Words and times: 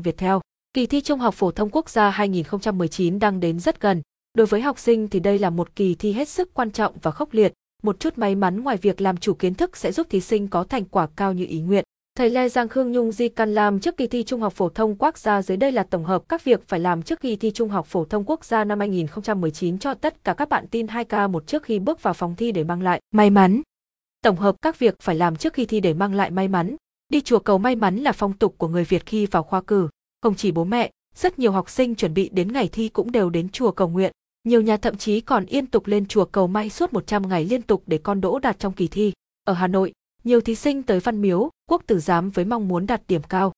Viettel. 0.00 0.36
Kỳ 0.74 0.86
thi 0.86 1.00
Trung 1.00 1.20
học 1.20 1.34
phổ 1.34 1.50
thông 1.50 1.70
quốc 1.70 1.90
gia 1.90 2.10
2019 2.10 3.18
đang 3.18 3.40
đến 3.40 3.60
rất 3.60 3.80
gần. 3.80 4.02
Đối 4.34 4.46
với 4.46 4.60
học 4.60 4.78
sinh 4.78 5.08
thì 5.08 5.20
đây 5.20 5.38
là 5.38 5.50
một 5.50 5.76
kỳ 5.76 5.94
thi 5.94 6.12
hết 6.12 6.28
sức 6.28 6.54
quan 6.54 6.70
trọng 6.70 6.94
và 7.02 7.10
khốc 7.10 7.32
liệt. 7.32 7.52
Một 7.82 8.00
chút 8.00 8.18
may 8.18 8.34
mắn 8.34 8.60
ngoài 8.60 8.76
việc 8.76 9.00
làm 9.00 9.16
chủ 9.16 9.34
kiến 9.34 9.54
thức 9.54 9.76
sẽ 9.76 9.92
giúp 9.92 10.06
thí 10.10 10.20
sinh 10.20 10.48
có 10.48 10.64
thành 10.64 10.84
quả 10.84 11.08
cao 11.16 11.32
như 11.32 11.46
ý 11.48 11.60
nguyện. 11.60 11.84
Thầy 12.16 12.30
Lê 12.30 12.48
Giang 12.48 12.68
Khương 12.68 12.92
Nhung 12.92 13.12
Di 13.12 13.28
Căn 13.28 13.54
Lam 13.54 13.80
trước 13.80 13.96
kỳ 13.96 14.06
thi 14.06 14.22
Trung 14.22 14.40
học 14.40 14.52
phổ 14.52 14.68
thông 14.68 14.96
quốc 14.98 15.18
gia 15.18 15.42
dưới 15.42 15.56
đây 15.56 15.72
là 15.72 15.82
tổng 15.82 16.04
hợp 16.04 16.22
các 16.28 16.44
việc 16.44 16.68
phải 16.68 16.80
làm 16.80 17.02
trước 17.02 17.20
kỳ 17.20 17.36
thi 17.36 17.50
Trung 17.50 17.68
học 17.68 17.86
phổ 17.86 18.04
thông 18.04 18.24
quốc 18.24 18.44
gia 18.44 18.64
năm 18.64 18.80
2019 18.80 19.78
cho 19.78 19.94
tất 19.94 20.24
cả 20.24 20.34
các 20.34 20.48
bạn 20.48 20.66
tin 20.70 20.86
2K 20.86 21.30
một 21.30 21.46
trước 21.46 21.62
khi 21.62 21.78
bước 21.78 22.02
vào 22.02 22.14
phòng 22.14 22.34
thi 22.36 22.52
để 22.52 22.64
mang 22.64 22.82
lại 22.82 23.00
may 23.10 23.30
mắn. 23.30 23.62
Tổng 24.22 24.36
hợp 24.36 24.56
các 24.62 24.78
việc 24.78 24.94
phải 25.00 25.14
làm 25.14 25.36
trước 25.36 25.52
khi 25.52 25.66
thi 25.66 25.80
để 25.80 25.94
mang 25.94 26.14
lại 26.14 26.30
may 26.30 26.48
mắn. 26.48 26.76
Đi 27.10 27.20
chùa 27.20 27.38
cầu 27.38 27.58
may 27.58 27.76
mắn 27.76 27.96
là 27.96 28.12
phong 28.12 28.32
tục 28.32 28.54
của 28.58 28.68
người 28.68 28.84
Việt 28.84 29.06
khi 29.06 29.26
vào 29.26 29.42
khoa 29.42 29.60
cử. 29.60 29.88
Không 30.22 30.34
chỉ 30.34 30.52
bố 30.52 30.64
mẹ, 30.64 30.90
rất 31.14 31.38
nhiều 31.38 31.52
học 31.52 31.70
sinh 31.70 31.94
chuẩn 31.94 32.14
bị 32.14 32.28
đến 32.32 32.52
ngày 32.52 32.68
thi 32.72 32.88
cũng 32.88 33.12
đều 33.12 33.30
đến 33.30 33.48
chùa 33.48 33.70
cầu 33.70 33.88
nguyện. 33.88 34.12
Nhiều 34.44 34.62
nhà 34.62 34.76
thậm 34.76 34.96
chí 34.96 35.20
còn 35.20 35.46
yên 35.46 35.66
tục 35.66 35.86
lên 35.86 36.06
chùa 36.06 36.24
cầu 36.24 36.46
may 36.46 36.70
suốt 36.70 36.92
100 36.92 37.28
ngày 37.28 37.44
liên 37.44 37.62
tục 37.62 37.82
để 37.86 37.98
con 37.98 38.20
đỗ 38.20 38.38
đạt 38.38 38.58
trong 38.58 38.72
kỳ 38.72 38.88
thi. 38.88 39.12
Ở 39.44 39.52
Hà 39.52 39.66
Nội, 39.66 39.92
nhiều 40.24 40.40
thí 40.40 40.54
sinh 40.54 40.82
tới 40.82 41.00
Văn 41.00 41.22
Miếu, 41.22 41.50
Quốc 41.70 41.82
Tử 41.86 41.98
Giám 41.98 42.30
với 42.30 42.44
mong 42.44 42.68
muốn 42.68 42.86
đạt 42.86 43.02
điểm 43.08 43.22
cao. 43.22 43.52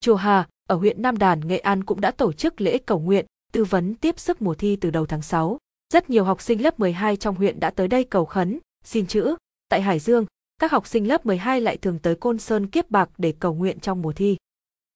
Chùa 0.00 0.14
Hà, 0.14 0.48
ở 0.68 0.76
huyện 0.76 1.02
Nam 1.02 1.18
Đàn, 1.18 1.48
Nghệ 1.48 1.58
An 1.58 1.84
cũng 1.84 2.00
đã 2.00 2.10
tổ 2.10 2.32
chức 2.32 2.60
lễ 2.60 2.78
cầu 2.78 2.98
nguyện, 2.98 3.26
tư 3.52 3.64
vấn 3.64 3.94
tiếp 3.94 4.18
sức 4.18 4.42
mùa 4.42 4.54
thi 4.54 4.76
từ 4.76 4.90
đầu 4.90 5.06
tháng 5.06 5.22
6. 5.22 5.58
Rất 5.92 6.10
nhiều 6.10 6.24
học 6.24 6.42
sinh 6.42 6.62
lớp 6.62 6.80
12 6.80 7.16
trong 7.16 7.34
huyện 7.34 7.60
đã 7.60 7.70
tới 7.70 7.88
đây 7.88 8.04
cầu 8.04 8.24
khấn, 8.24 8.58
xin 8.84 9.06
chữ. 9.06 9.34
Tại 9.68 9.82
Hải 9.82 9.98
Dương, 9.98 10.26
các 10.60 10.72
học 10.72 10.86
sinh 10.86 11.08
lớp 11.08 11.26
12 11.26 11.60
lại 11.60 11.76
thường 11.76 11.98
tới 11.98 12.14
Côn 12.14 12.38
Sơn 12.38 12.66
Kiếp 12.66 12.90
Bạc 12.90 13.10
để 13.18 13.34
cầu 13.38 13.54
nguyện 13.54 13.80
trong 13.80 14.02
mùa 14.02 14.12
thi. 14.12 14.36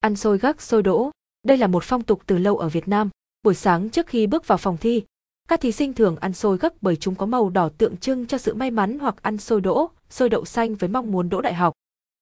Ăn 0.01 0.17
xôi 0.17 0.39
gấc 0.39 0.63
xôi 0.63 0.83
đỗ, 0.83 1.11
đây 1.47 1.59
là 1.59 1.67
một 1.67 1.85
phong 1.85 2.03
tục 2.03 2.23
từ 2.27 2.39
lâu 2.39 2.59
ở 2.59 2.69
Việt 2.69 2.89
Nam. 2.89 3.11
Buổi 3.43 3.55
sáng 3.55 3.91
trước 3.91 4.07
khi 4.07 4.27
bước 4.27 4.47
vào 4.47 4.59
phòng 4.59 4.77
thi, 4.77 5.03
các 5.49 5.61
thí 5.61 5.73
sinh 5.73 5.93
thường 5.93 6.17
ăn 6.17 6.33
xôi 6.33 6.59
gấc 6.59 6.83
bởi 6.83 6.97
chúng 6.97 7.15
có 7.15 7.27
màu 7.27 7.51
đỏ 7.51 7.69
tượng 7.79 7.97
trưng 7.97 8.27
cho 8.27 8.39
sự 8.39 8.55
may 8.55 8.71
mắn 8.71 8.99
hoặc 8.99 9.23
ăn 9.23 9.39
xôi 9.39 9.61
đỗ, 9.61 9.91
xôi 10.11 10.29
đậu 10.29 10.45
xanh 10.45 10.75
với 10.75 10.89
mong 10.89 11.13
muốn 11.13 11.29
đỗ 11.29 11.41
đại 11.41 11.55
học. 11.55 11.73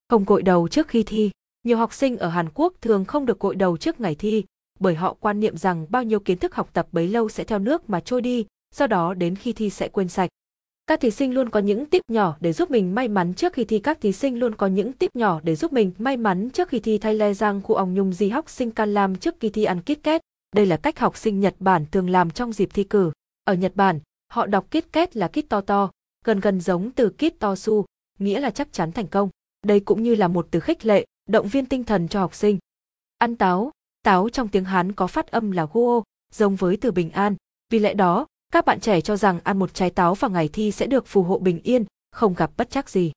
Không 0.08 0.24
gội 0.24 0.42
đầu 0.42 0.68
trước 0.68 0.88
khi 0.88 1.02
thi. 1.02 1.30
Nhiều 1.64 1.76
học 1.76 1.92
sinh 1.92 2.18
ở 2.18 2.28
Hàn 2.28 2.48
Quốc 2.54 2.72
thường 2.80 3.04
không 3.04 3.26
được 3.26 3.40
gội 3.40 3.54
đầu 3.54 3.76
trước 3.76 4.00
ngày 4.00 4.14
thi, 4.14 4.44
bởi 4.80 4.94
họ 4.94 5.16
quan 5.20 5.40
niệm 5.40 5.56
rằng 5.56 5.86
bao 5.90 6.02
nhiêu 6.02 6.20
kiến 6.20 6.38
thức 6.38 6.54
học 6.54 6.70
tập 6.72 6.86
bấy 6.92 7.08
lâu 7.08 7.28
sẽ 7.28 7.44
theo 7.44 7.58
nước 7.58 7.90
mà 7.90 8.00
trôi 8.00 8.20
đi, 8.20 8.46
do 8.74 8.86
đó 8.86 9.14
đến 9.14 9.36
khi 9.36 9.52
thi 9.52 9.70
sẽ 9.70 9.88
quên 9.88 10.08
sạch. 10.08 10.30
Các 10.86 11.00
thí 11.00 11.10
sinh 11.10 11.34
luôn 11.34 11.50
có 11.50 11.60
những 11.60 11.86
tip 11.86 12.02
nhỏ 12.08 12.36
để 12.40 12.52
giúp 12.52 12.70
mình 12.70 12.94
may 12.94 13.08
mắn 13.08 13.34
trước 13.34 13.52
khi 13.52 13.64
thi. 13.64 13.78
Các 13.78 14.00
thí 14.00 14.12
sinh 14.12 14.38
luôn 14.38 14.54
có 14.54 14.66
những 14.66 14.92
tip 14.92 15.16
nhỏ 15.16 15.40
để 15.42 15.54
giúp 15.54 15.72
mình 15.72 15.92
may 15.98 16.16
mắn 16.16 16.50
trước 16.50 16.68
khi 16.68 16.80
thi. 16.80 16.98
Thay 16.98 17.14
le 17.14 17.34
Giang 17.34 17.62
khu 17.62 17.74
ong 17.74 17.94
nhung 17.94 18.12
di 18.12 18.28
học 18.28 18.50
sinh 18.50 18.70
can 18.70 18.94
lam 18.94 19.16
trước 19.16 19.34
khi 19.40 19.48
thi 19.48 19.64
ăn 19.64 19.80
kit 19.80 20.02
kết. 20.02 20.22
Đây 20.56 20.66
là 20.66 20.76
cách 20.76 20.98
học 20.98 21.16
sinh 21.16 21.40
Nhật 21.40 21.54
Bản 21.58 21.86
thường 21.90 22.10
làm 22.10 22.30
trong 22.30 22.52
dịp 22.52 22.68
thi 22.74 22.84
cử. 22.84 23.12
Ở 23.44 23.54
Nhật 23.54 23.72
Bản, 23.74 24.00
họ 24.32 24.46
đọc 24.46 24.66
kit 24.70 24.92
kết 24.92 25.16
là 25.16 25.28
kit 25.28 25.48
to 25.48 25.60
to, 25.60 25.90
gần 26.24 26.40
gần 26.40 26.60
giống 26.60 26.90
từ 26.90 27.10
kit 27.10 27.38
to 27.38 27.54
su, 27.54 27.84
nghĩa 28.18 28.40
là 28.40 28.50
chắc 28.50 28.72
chắn 28.72 28.92
thành 28.92 29.06
công. 29.06 29.28
Đây 29.66 29.80
cũng 29.80 30.02
như 30.02 30.14
là 30.14 30.28
một 30.28 30.48
từ 30.50 30.60
khích 30.60 30.86
lệ, 30.86 31.06
động 31.28 31.48
viên 31.48 31.66
tinh 31.66 31.84
thần 31.84 32.08
cho 32.08 32.20
học 32.20 32.34
sinh. 32.34 32.58
Ăn 33.18 33.36
táo, 33.36 33.70
táo 34.02 34.28
trong 34.28 34.48
tiếng 34.48 34.64
Hán 34.64 34.92
có 34.92 35.06
phát 35.06 35.30
âm 35.30 35.50
là 35.50 35.66
guo, 35.72 36.02
giống 36.34 36.56
với 36.56 36.76
từ 36.76 36.90
bình 36.90 37.10
an. 37.10 37.36
Vì 37.70 37.78
lẽ 37.78 37.94
đó, 37.94 38.26
các 38.52 38.64
bạn 38.64 38.80
trẻ 38.80 39.00
cho 39.00 39.16
rằng 39.16 39.40
ăn 39.44 39.58
một 39.58 39.74
trái 39.74 39.90
táo 39.90 40.14
vào 40.14 40.30
ngày 40.30 40.48
thi 40.52 40.72
sẽ 40.72 40.86
được 40.86 41.06
phù 41.06 41.22
hộ 41.22 41.38
bình 41.38 41.60
yên, 41.64 41.84
không 42.10 42.34
gặp 42.34 42.50
bất 42.56 42.70
chắc 42.70 42.90
gì. 42.90 43.12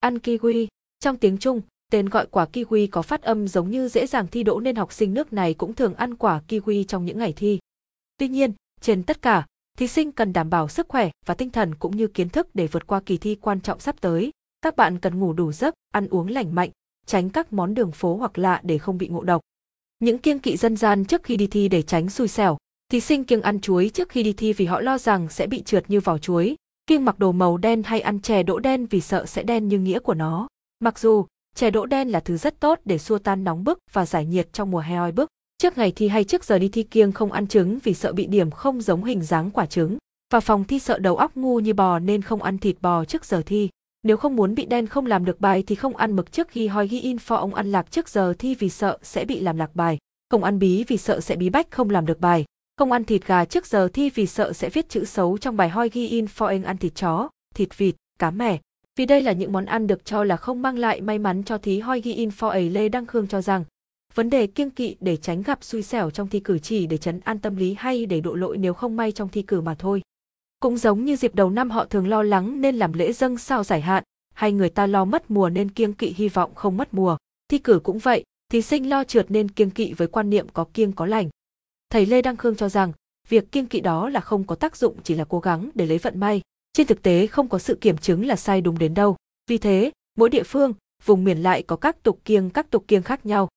Ăn 0.00 0.16
kiwi, 0.16 0.66
trong 1.00 1.16
tiếng 1.16 1.38
Trung, 1.38 1.60
tên 1.92 2.08
gọi 2.08 2.26
quả 2.26 2.46
kiwi 2.52 2.88
có 2.90 3.02
phát 3.02 3.22
âm 3.22 3.48
giống 3.48 3.70
như 3.70 3.88
dễ 3.88 4.06
dàng 4.06 4.26
thi 4.26 4.42
đỗ 4.42 4.60
nên 4.60 4.76
học 4.76 4.92
sinh 4.92 5.14
nước 5.14 5.32
này 5.32 5.54
cũng 5.54 5.74
thường 5.74 5.94
ăn 5.94 6.14
quả 6.14 6.40
kiwi 6.48 6.84
trong 6.84 7.04
những 7.04 7.18
ngày 7.18 7.32
thi. 7.32 7.58
Tuy 8.18 8.28
nhiên, 8.28 8.52
trên 8.80 9.02
tất 9.02 9.22
cả, 9.22 9.46
thí 9.78 9.88
sinh 9.88 10.12
cần 10.12 10.32
đảm 10.32 10.50
bảo 10.50 10.68
sức 10.68 10.88
khỏe 10.88 11.10
và 11.26 11.34
tinh 11.34 11.50
thần 11.50 11.74
cũng 11.74 11.96
như 11.96 12.06
kiến 12.06 12.28
thức 12.28 12.48
để 12.54 12.66
vượt 12.66 12.86
qua 12.86 13.00
kỳ 13.00 13.16
thi 13.18 13.34
quan 13.34 13.60
trọng 13.60 13.80
sắp 13.80 14.00
tới. 14.00 14.30
Các 14.62 14.76
bạn 14.76 14.98
cần 14.98 15.20
ngủ 15.20 15.32
đủ 15.32 15.52
giấc, 15.52 15.74
ăn 15.92 16.08
uống 16.08 16.28
lành 16.28 16.54
mạnh, 16.54 16.70
tránh 17.06 17.30
các 17.30 17.52
món 17.52 17.74
đường 17.74 17.92
phố 17.92 18.16
hoặc 18.16 18.38
lạ 18.38 18.60
để 18.62 18.78
không 18.78 18.98
bị 18.98 19.08
ngộ 19.08 19.22
độc. 19.22 19.40
Những 19.98 20.18
kiêng 20.18 20.38
kỵ 20.38 20.56
dân 20.56 20.76
gian 20.76 21.04
trước 21.04 21.22
khi 21.22 21.36
đi 21.36 21.46
thi 21.46 21.68
để 21.68 21.82
tránh 21.82 22.10
xui 22.10 22.28
xẻo. 22.28 22.56
Thí 22.92 23.00
sinh 23.00 23.24
kiêng 23.24 23.42
ăn 23.42 23.60
chuối 23.60 23.90
trước 23.94 24.08
khi 24.08 24.22
đi 24.22 24.32
thi 24.32 24.52
vì 24.52 24.64
họ 24.64 24.80
lo 24.80 24.98
rằng 24.98 25.28
sẽ 25.28 25.46
bị 25.46 25.62
trượt 25.62 25.90
như 25.90 26.00
vỏ 26.00 26.18
chuối, 26.18 26.56
kiêng 26.86 27.04
mặc 27.04 27.18
đồ 27.18 27.32
màu 27.32 27.56
đen 27.56 27.82
hay 27.82 28.00
ăn 28.00 28.20
chè 28.20 28.42
đỗ 28.42 28.58
đen 28.58 28.86
vì 28.86 29.00
sợ 29.00 29.26
sẽ 29.26 29.42
đen 29.42 29.68
như 29.68 29.78
nghĩa 29.78 29.98
của 29.98 30.14
nó. 30.14 30.48
Mặc 30.80 30.98
dù 30.98 31.26
chè 31.56 31.70
đỗ 31.70 31.86
đen 31.86 32.08
là 32.08 32.20
thứ 32.20 32.36
rất 32.36 32.60
tốt 32.60 32.80
để 32.84 32.98
xua 32.98 33.18
tan 33.18 33.44
nóng 33.44 33.64
bức 33.64 33.78
và 33.92 34.06
giải 34.06 34.26
nhiệt 34.26 34.52
trong 34.52 34.70
mùa 34.70 34.78
hè 34.78 34.96
oi 34.96 35.12
bức. 35.12 35.28
Trước 35.58 35.78
ngày 35.78 35.92
thi 35.96 36.08
hay 36.08 36.24
trước 36.24 36.44
giờ 36.44 36.58
đi 36.58 36.68
thi 36.68 36.82
kiêng 36.82 37.12
không 37.12 37.32
ăn 37.32 37.46
trứng 37.46 37.78
vì 37.84 37.94
sợ 37.94 38.12
bị 38.12 38.26
điểm 38.26 38.50
không 38.50 38.80
giống 38.80 39.04
hình 39.04 39.22
dáng 39.22 39.50
quả 39.50 39.66
trứng. 39.66 39.96
Và 40.32 40.40
phòng 40.40 40.64
thi 40.64 40.78
sợ 40.78 40.98
đầu 40.98 41.16
óc 41.16 41.32
ngu 41.34 41.60
như 41.60 41.74
bò 41.74 41.98
nên 41.98 42.22
không 42.22 42.42
ăn 42.42 42.58
thịt 42.58 42.76
bò 42.80 43.04
trước 43.04 43.24
giờ 43.24 43.42
thi. 43.46 43.68
Nếu 44.02 44.16
không 44.16 44.36
muốn 44.36 44.54
bị 44.54 44.66
đen 44.66 44.86
không 44.86 45.06
làm 45.06 45.24
được 45.24 45.40
bài 45.40 45.64
thì 45.66 45.74
không 45.74 45.96
ăn 45.96 46.16
mực 46.16 46.32
trước 46.32 46.48
khi 46.48 46.66
hoi 46.66 46.88
ghi 46.88 47.00
in 47.00 47.18
pho 47.18 47.36
ông 47.36 47.54
ăn 47.54 47.72
lạc 47.72 47.90
trước 47.90 48.08
giờ 48.08 48.34
thi 48.38 48.54
vì 48.54 48.68
sợ 48.68 48.98
sẽ 49.02 49.24
bị 49.24 49.40
làm 49.40 49.56
lạc 49.56 49.74
bài. 49.74 49.98
Không 50.30 50.44
ăn 50.44 50.58
bí 50.58 50.84
vì 50.88 50.96
sợ 50.96 51.20
sẽ 51.20 51.36
bí 51.36 51.50
bách 51.50 51.70
không 51.70 51.90
làm 51.90 52.06
được 52.06 52.20
bài. 52.20 52.44
Không 52.76 52.92
ăn 52.92 53.04
thịt 53.04 53.26
gà 53.26 53.44
trước 53.44 53.66
giờ 53.66 53.88
thi 53.92 54.10
vì 54.10 54.26
sợ 54.26 54.52
sẽ 54.52 54.70
viết 54.70 54.88
chữ 54.88 55.04
xấu 55.04 55.38
trong 55.38 55.56
bài 55.56 55.68
hoi 55.68 55.88
ghi 55.88 56.08
in 56.08 56.24
for 56.24 56.46
anh 56.46 56.64
ăn 56.64 56.76
thịt 56.76 56.94
chó, 56.94 57.28
thịt 57.54 57.78
vịt, 57.78 57.94
cá 58.18 58.30
mẻ. 58.30 58.58
Vì 58.96 59.06
đây 59.06 59.22
là 59.22 59.32
những 59.32 59.52
món 59.52 59.64
ăn 59.64 59.86
được 59.86 60.04
cho 60.04 60.24
là 60.24 60.36
không 60.36 60.62
mang 60.62 60.78
lại 60.78 61.00
may 61.00 61.18
mắn 61.18 61.42
cho 61.42 61.58
thí 61.58 61.78
hoi 61.78 62.00
ghi 62.00 62.14
in 62.14 62.28
for 62.28 62.48
ấy 62.48 62.70
Lê 62.70 62.88
Đăng 62.88 63.06
Khương 63.06 63.26
cho 63.26 63.40
rằng 63.40 63.64
vấn 64.14 64.30
đề 64.30 64.46
kiêng 64.46 64.70
kỵ 64.70 64.96
để 65.00 65.16
tránh 65.16 65.42
gặp 65.42 65.64
xui 65.64 65.82
xẻo 65.82 66.10
trong 66.10 66.28
thi 66.28 66.40
cử 66.40 66.58
chỉ 66.58 66.86
để 66.86 66.96
chấn 66.96 67.20
an 67.20 67.38
tâm 67.38 67.56
lý 67.56 67.74
hay 67.78 68.06
để 68.06 68.20
độ 68.20 68.34
lỗi 68.34 68.56
nếu 68.56 68.74
không 68.74 68.96
may 68.96 69.12
trong 69.12 69.28
thi 69.28 69.42
cử 69.42 69.60
mà 69.60 69.74
thôi. 69.74 70.02
Cũng 70.60 70.76
giống 70.76 71.04
như 71.04 71.16
dịp 71.16 71.34
đầu 71.34 71.50
năm 71.50 71.70
họ 71.70 71.84
thường 71.84 72.08
lo 72.08 72.22
lắng 72.22 72.60
nên 72.60 72.76
làm 72.76 72.92
lễ 72.92 73.12
dâng 73.12 73.38
sao 73.38 73.64
giải 73.64 73.80
hạn, 73.80 74.04
hay 74.34 74.52
người 74.52 74.68
ta 74.68 74.86
lo 74.86 75.04
mất 75.04 75.30
mùa 75.30 75.48
nên 75.48 75.70
kiêng 75.70 75.92
kỵ 75.92 76.14
hy 76.16 76.28
vọng 76.28 76.54
không 76.54 76.76
mất 76.76 76.94
mùa. 76.94 77.16
Thi 77.48 77.58
cử 77.58 77.80
cũng 77.82 77.98
vậy, 77.98 78.24
thí 78.52 78.62
sinh 78.62 78.88
lo 78.88 79.04
trượt 79.04 79.30
nên 79.30 79.48
kiêng 79.48 79.70
kỵ 79.70 79.92
với 79.92 80.08
quan 80.08 80.30
niệm 80.30 80.46
có 80.52 80.64
kiêng 80.74 80.92
có 80.92 81.06
lành. 81.06 81.28
Thầy 81.92 82.06
Lê 82.06 82.22
Đăng 82.22 82.36
Khương 82.36 82.56
cho 82.56 82.68
rằng, 82.68 82.92
việc 83.28 83.52
kiêng 83.52 83.66
kỵ 83.66 83.80
đó 83.80 84.08
là 84.08 84.20
không 84.20 84.44
có 84.44 84.54
tác 84.54 84.76
dụng 84.76 84.96
chỉ 85.02 85.14
là 85.14 85.24
cố 85.24 85.40
gắng 85.40 85.70
để 85.74 85.86
lấy 85.86 85.98
vận 85.98 86.20
may. 86.20 86.40
Trên 86.72 86.86
thực 86.86 87.02
tế 87.02 87.26
không 87.26 87.48
có 87.48 87.58
sự 87.58 87.78
kiểm 87.80 87.98
chứng 87.98 88.26
là 88.26 88.36
sai 88.36 88.60
đúng 88.60 88.78
đến 88.78 88.94
đâu. 88.94 89.16
Vì 89.50 89.58
thế, 89.58 89.90
mỗi 90.18 90.30
địa 90.30 90.42
phương, 90.42 90.74
vùng 91.04 91.24
miền 91.24 91.38
lại 91.38 91.62
có 91.62 91.76
các 91.76 92.02
tục 92.02 92.20
kiêng 92.24 92.50
các 92.50 92.70
tục 92.70 92.84
kiêng 92.88 93.02
khác 93.02 93.26
nhau. 93.26 93.48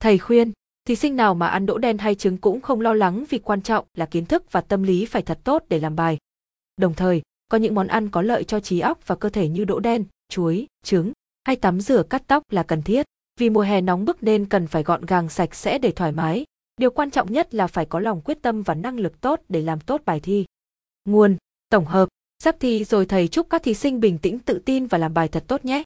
Thầy 0.00 0.18
khuyên, 0.18 0.52
thí 0.84 0.96
sinh 0.96 1.16
nào 1.16 1.34
mà 1.34 1.46
ăn 1.46 1.66
đỗ 1.66 1.78
đen 1.78 1.98
hay 1.98 2.14
trứng 2.14 2.36
cũng 2.36 2.60
không 2.60 2.80
lo 2.80 2.94
lắng 2.94 3.24
vì 3.30 3.38
quan 3.38 3.62
trọng 3.62 3.84
là 3.94 4.06
kiến 4.06 4.26
thức 4.26 4.52
và 4.52 4.60
tâm 4.60 4.82
lý 4.82 5.06
phải 5.06 5.22
thật 5.22 5.38
tốt 5.44 5.64
để 5.68 5.80
làm 5.80 5.96
bài. 5.96 6.18
Đồng 6.76 6.94
thời, 6.94 7.22
có 7.48 7.58
những 7.58 7.74
món 7.74 7.86
ăn 7.86 8.10
có 8.10 8.22
lợi 8.22 8.44
cho 8.44 8.60
trí 8.60 8.80
óc 8.80 8.98
và 9.06 9.14
cơ 9.14 9.28
thể 9.28 9.48
như 9.48 9.64
đỗ 9.64 9.80
đen, 9.80 10.04
chuối, 10.28 10.66
trứng 10.84 11.12
hay 11.44 11.56
tắm 11.56 11.80
rửa 11.80 12.02
cắt 12.02 12.22
tóc 12.26 12.42
là 12.50 12.62
cần 12.62 12.82
thiết. 12.82 13.06
Vì 13.40 13.50
mùa 13.50 13.62
hè 13.62 13.80
nóng 13.80 14.04
bức 14.04 14.22
nên 14.22 14.46
cần 14.46 14.66
phải 14.66 14.82
gọn 14.82 15.06
gàng 15.06 15.28
sạch 15.28 15.54
sẽ 15.54 15.78
để 15.78 15.90
thoải 15.90 16.12
mái. 16.12 16.44
Điều 16.76 16.90
quan 16.90 17.10
trọng 17.10 17.32
nhất 17.32 17.54
là 17.54 17.66
phải 17.66 17.86
có 17.86 18.00
lòng 18.00 18.20
quyết 18.20 18.42
tâm 18.42 18.62
và 18.62 18.74
năng 18.74 19.00
lực 19.00 19.20
tốt 19.20 19.40
để 19.48 19.62
làm 19.62 19.80
tốt 19.80 20.02
bài 20.04 20.20
thi. 20.20 20.44
Nguồn, 21.04 21.36
tổng 21.68 21.84
hợp, 21.84 22.08
sắp 22.38 22.56
thi 22.60 22.84
rồi 22.84 23.06
thầy 23.06 23.28
chúc 23.28 23.50
các 23.50 23.62
thí 23.62 23.74
sinh 23.74 24.00
bình 24.00 24.18
tĩnh 24.18 24.38
tự 24.38 24.58
tin 24.64 24.86
và 24.86 24.98
làm 24.98 25.14
bài 25.14 25.28
thật 25.28 25.44
tốt 25.46 25.64
nhé. 25.64 25.82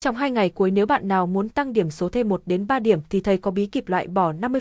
Trong 0.00 0.16
hai 0.16 0.30
ngày 0.30 0.50
cuối 0.50 0.70
nếu 0.70 0.86
bạn 0.86 1.08
nào 1.08 1.26
muốn 1.26 1.48
tăng 1.48 1.72
điểm 1.72 1.90
số 1.90 2.08
thêm 2.08 2.28
1 2.28 2.42
đến 2.46 2.66
3 2.66 2.78
điểm 2.78 3.00
thì 3.10 3.20
thầy 3.20 3.38
có 3.38 3.50
bí 3.50 3.66
kíp 3.66 3.88
loại 3.88 4.06
bỏ 4.06 4.32
50% 4.32 4.60